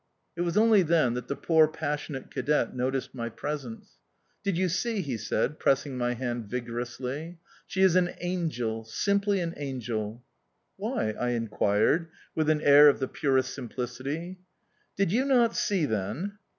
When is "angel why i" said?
9.57-11.33